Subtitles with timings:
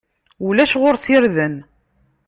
[0.45, 1.55] Ulac ɣur-s irden.